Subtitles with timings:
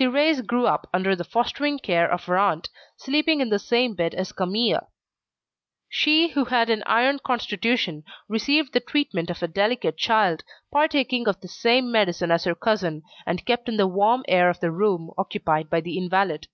[0.00, 4.14] Thérèse grew up under the fostering care of her aunt, sleeping in the same bed
[4.14, 4.90] as Camille.
[5.90, 11.42] She who had an iron constitution, received the treatment of a delicate child, partaking of
[11.42, 15.10] the same medicine as her cousin, and kept in the warm air of the room
[15.18, 16.48] occupied by the invalid.